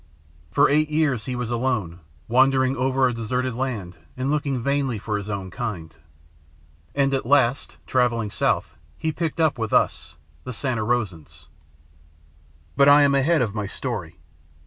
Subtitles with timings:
[0.49, 5.15] For eight years he was alone, wandering over a deserted land and looking vainly for
[5.15, 5.95] his own kind.
[6.95, 11.49] And at last, travelling south, he picked up with us, the Santa Rosans.
[12.75, 14.17] "But I am ahead of my story.